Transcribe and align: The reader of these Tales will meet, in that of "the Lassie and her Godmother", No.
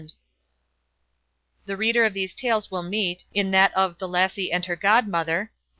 The 1.67 1.77
reader 1.77 2.05
of 2.05 2.15
these 2.15 2.33
Tales 2.33 2.71
will 2.71 2.81
meet, 2.81 3.25
in 3.35 3.51
that 3.51 3.71
of 3.75 3.99
"the 3.99 4.07
Lassie 4.07 4.51
and 4.51 4.65
her 4.65 4.75
Godmother", 4.75 5.51
No. 5.53 5.57